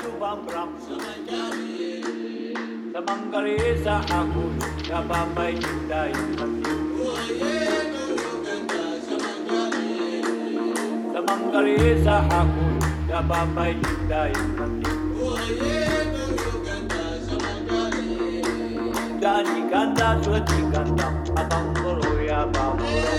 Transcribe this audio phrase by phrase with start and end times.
[0.00, 0.70] Subang Bram
[2.94, 4.44] Semangkari sa aku
[4.90, 6.74] Nababay cinta yung hati
[11.14, 12.66] Semangkari sa aku
[13.06, 14.90] Nababay cinta yung hati
[19.22, 21.08] Gani ganda suci ganda
[21.38, 23.14] Abang bulu ya abang bulu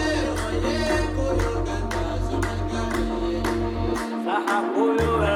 [4.27, 5.35] Sa aku yura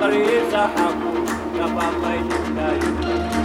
[0.00, 1.24] قريزة حقو
[1.58, 2.18] كفافي
[2.56, 3.39] لا يمكن.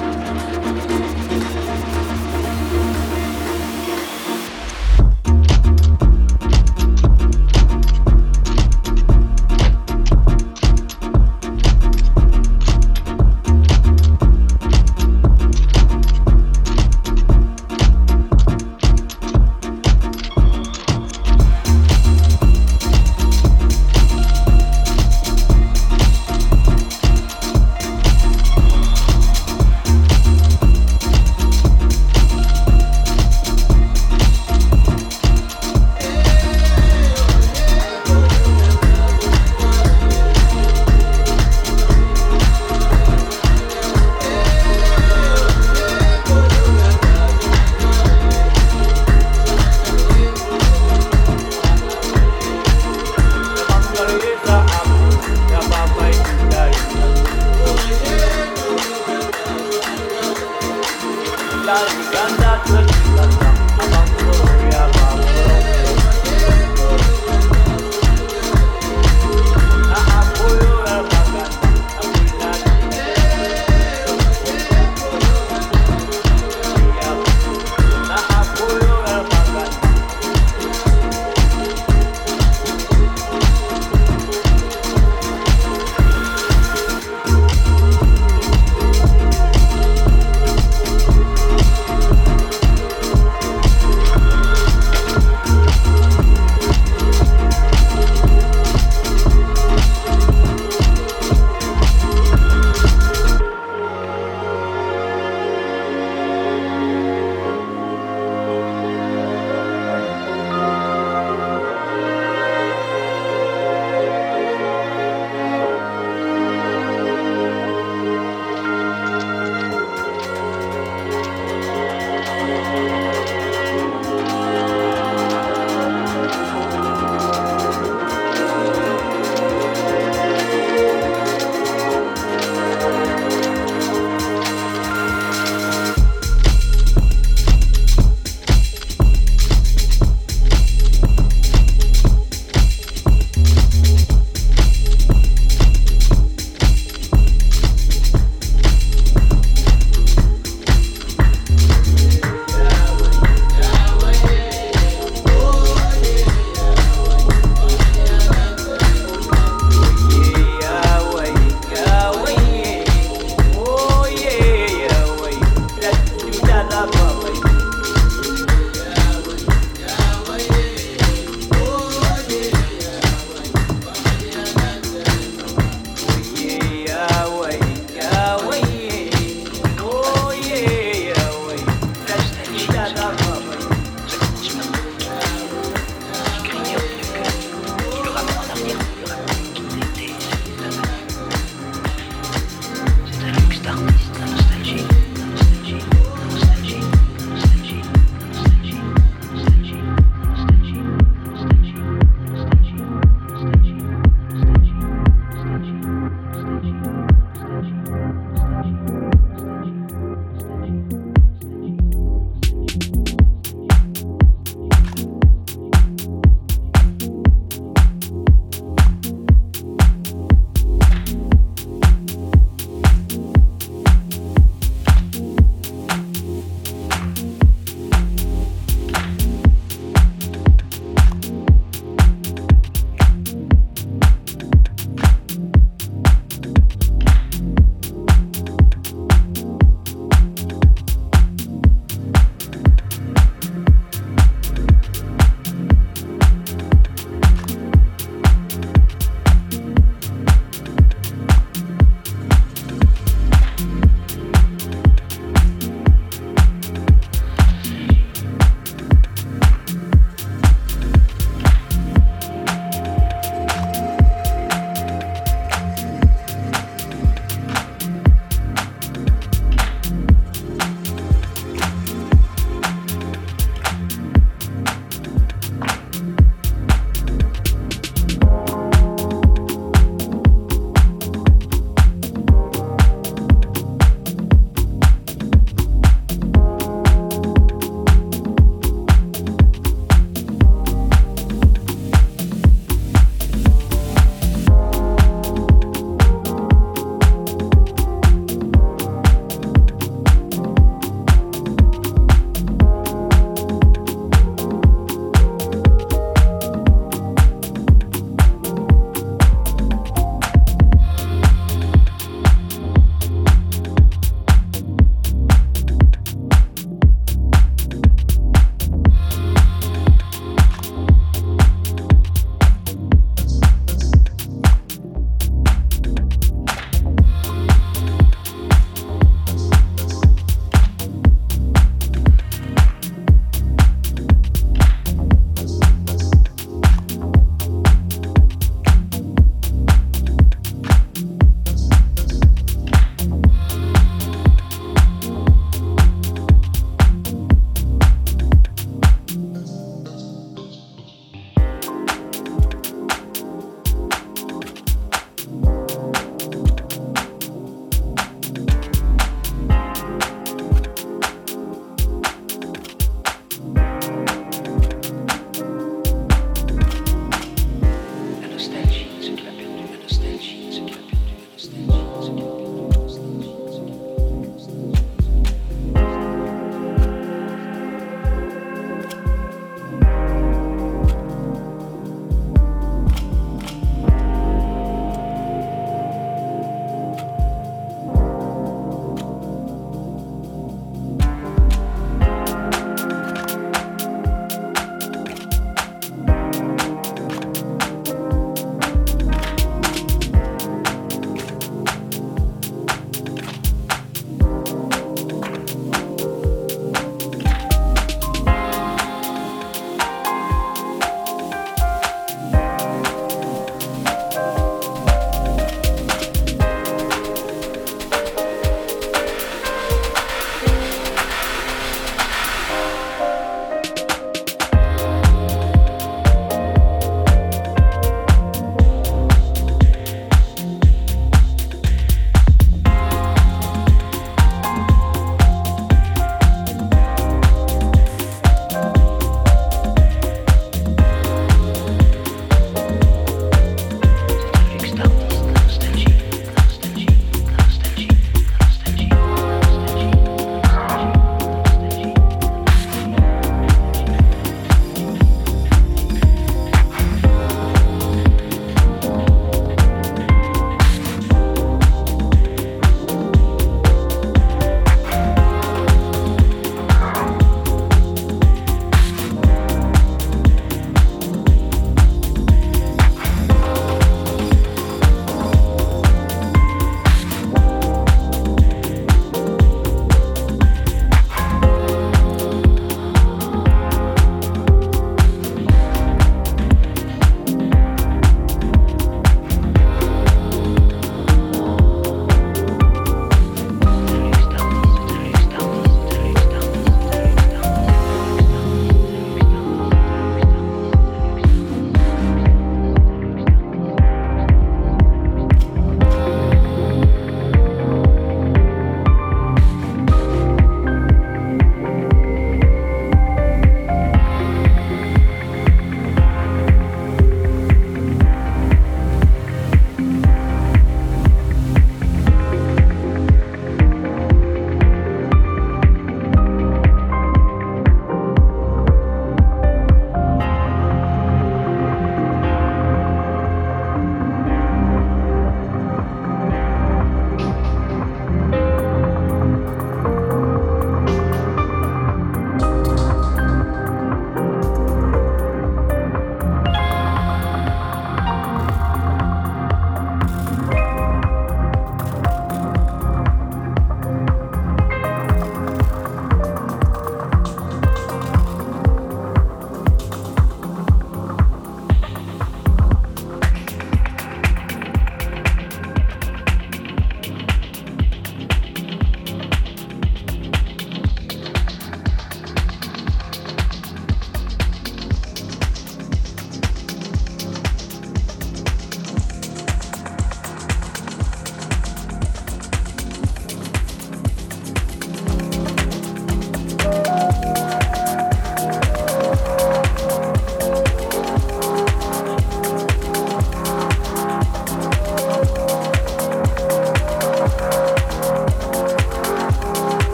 [372.02, 372.45] Thank you.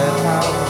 [0.00, 0.69] that house.